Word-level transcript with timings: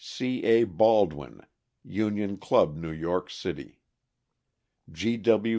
C. 0.03 0.43
A. 0.45 0.63
Baldwin, 0.63 1.45
Union 1.83 2.37
Club, 2.37 2.75
New 2.75 2.89
York 2.89 3.29
City; 3.29 3.81
G» 4.91 5.15
W. 5.17 5.49